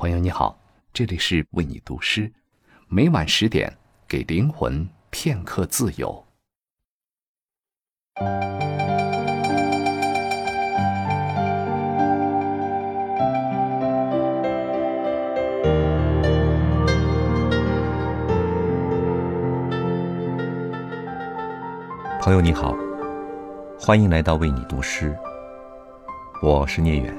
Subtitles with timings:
[0.00, 0.58] 朋友你好，
[0.94, 2.32] 这里是为你读诗，
[2.88, 3.70] 每晚十点
[4.08, 6.26] 给灵魂片刻自由。
[22.22, 22.74] 朋友你好，
[23.78, 25.14] 欢迎来到为你读诗。
[26.40, 27.14] 我是聂远，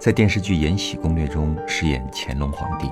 [0.00, 2.88] 在电视剧《延禧攻略》中饰演乾隆皇帝。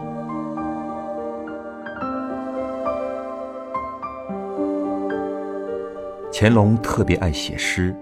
[6.32, 7.94] 乾隆特别爱写诗，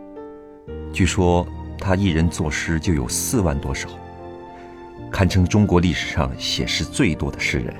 [0.90, 1.46] 据说
[1.78, 3.90] 他一人作诗就有四万多首，
[5.12, 7.74] 堪称中国历史上写诗最多的诗人。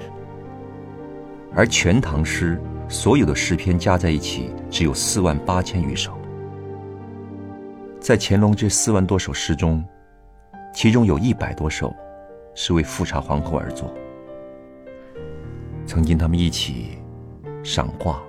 [1.55, 2.61] 而《全唐诗》
[2.93, 6.13] 所有的诗篇加在一起只有四万八千余首。
[7.99, 9.83] 在乾隆这四万多首诗中，
[10.75, 11.95] 其中有一百多首
[12.53, 13.95] 是为富察皇后而作。
[15.87, 16.99] 曾经他们一起
[17.63, 18.21] 赏画、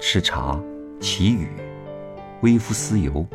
[0.00, 0.58] 吃茶、
[0.98, 1.46] 祈雨。
[2.40, 3.26] 微服私游，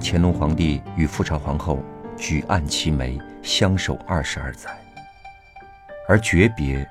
[0.00, 1.80] 乾隆皇帝与富察皇后
[2.16, 4.70] 举案齐眉，相守二十二载，
[6.08, 6.88] 而诀别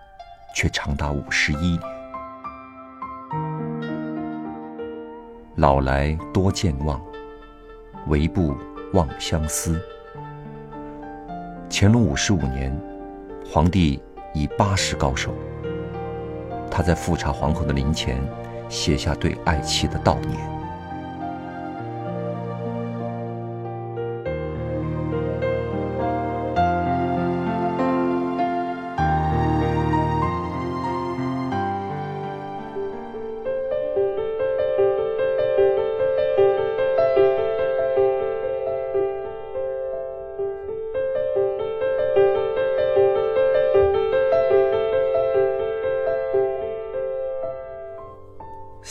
[0.54, 1.82] 却长达五十一年。
[5.56, 7.02] 老来多健忘，
[8.06, 8.56] 唯不
[8.94, 9.82] 忘相思。
[11.70, 12.76] 乾隆五十五年，
[13.46, 14.02] 皇帝
[14.34, 15.34] 已八十高寿，
[16.72, 18.18] 他在富察皇后的灵前
[18.70, 20.57] 写下对爱妻的悼念。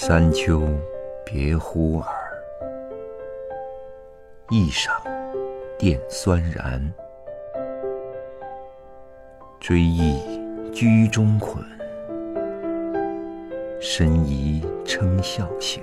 [0.08, 0.62] 三秋
[1.24, 2.08] 别忽耳，
[4.50, 4.88] 一晌
[5.76, 6.80] 电酸然。
[9.58, 10.20] 追忆
[10.72, 11.60] 居中捆，
[13.80, 15.82] 深疑称笑闲。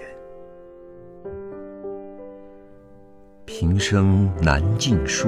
[3.44, 5.28] 平生难尽数，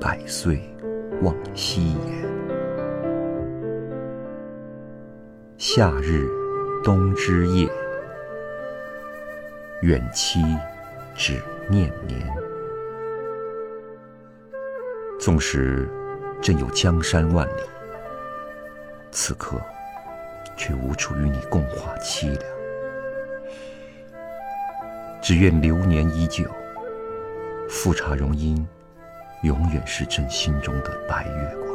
[0.00, 0.60] 百岁
[1.22, 2.28] 望夕颜。
[5.56, 6.39] 夏日。
[6.82, 7.68] 冬之夜，
[9.82, 10.40] 远期
[11.14, 12.26] 只念年。
[15.20, 15.86] 纵使
[16.40, 17.62] 朕有江山万里，
[19.10, 19.60] 此刻
[20.56, 22.42] 却无处与你共话凄凉。
[25.20, 26.44] 只愿流年依旧，
[27.68, 28.66] 富察容音
[29.42, 31.69] 永远是朕心中的白月光。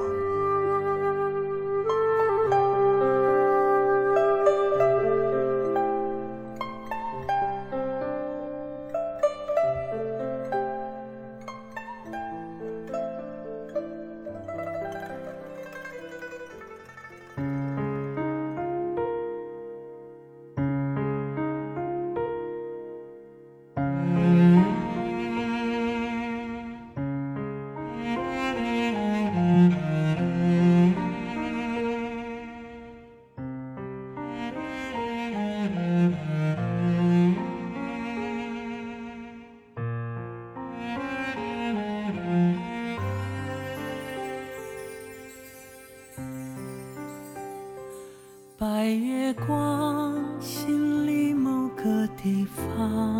[52.25, 53.14] 地方，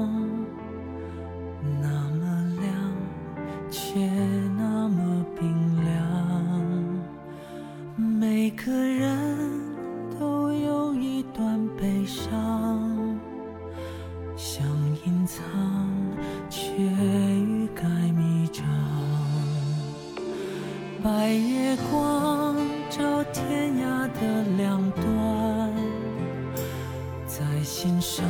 [27.38, 28.24] 在心上，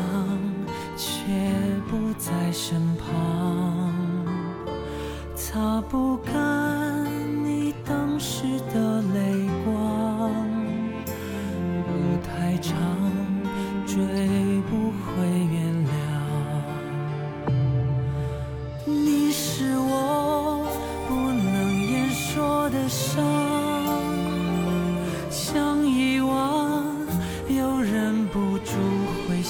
[0.98, 1.22] 却
[1.88, 3.94] 不在身旁，
[5.36, 7.06] 擦不干
[7.46, 9.85] 你当时的泪光，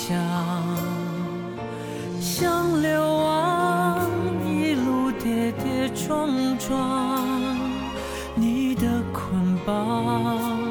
[0.08, 0.16] 想
[2.22, 4.08] 像流亡
[4.48, 6.30] 一路跌跌撞
[6.60, 7.28] 撞
[8.36, 10.62] 你的捆绑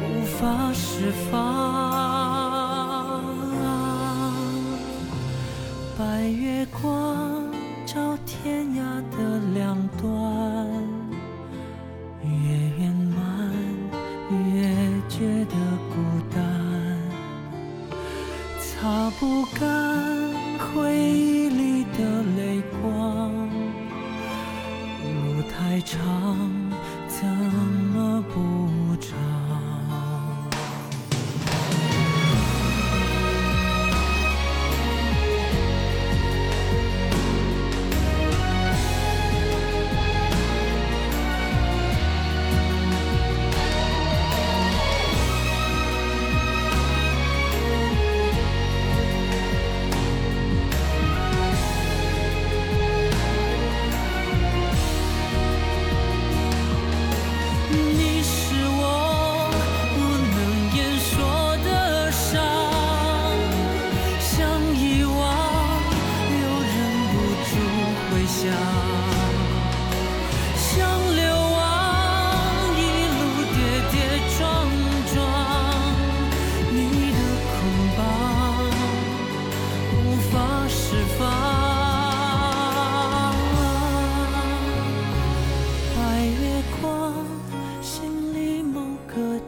[0.00, 1.99] 无法释放。
[18.80, 19.68] 擦不干
[20.58, 23.30] 回忆里的泪光，
[25.04, 25.98] 路太长。
[27.06, 27.26] 怎
[27.92, 28.59] 么不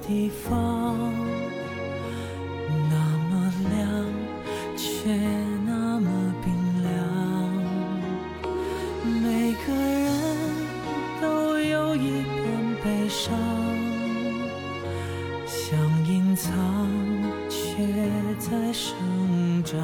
[0.07, 0.97] 地方，
[2.91, 2.97] 那
[3.31, 3.81] 么亮，
[4.77, 5.15] 却
[5.65, 6.47] 那么冰
[6.83, 6.91] 凉。
[9.23, 10.11] 每个人
[11.21, 12.43] 都有一点
[12.83, 13.33] 悲伤，
[15.47, 16.51] 想隐藏，
[17.49, 17.87] 却
[18.39, 18.93] 在生
[19.65, 19.79] 长